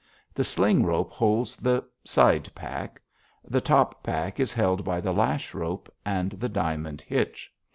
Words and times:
The 0.33 0.43
sling 0.43 0.83
rope 0.83 1.11
holds 1.11 1.55
the 1.55 1.83
side 2.03 2.49
pack; 2.55 2.99
the 3.45 3.61
top 3.61 4.01
pack 4.01 4.39
is 4.39 4.51
held 4.51 4.83
by 4.83 4.99
the 4.99 5.13
lash 5.13 5.53
rope 5.53 5.93
and 6.03 6.31
the 6.31 6.49
diamond 6.49 7.01
hitch. 7.01 7.53